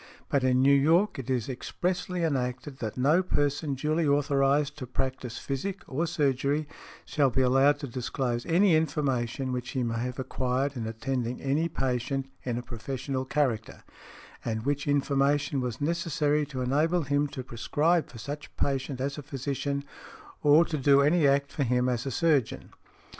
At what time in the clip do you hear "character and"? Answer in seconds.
13.25-14.63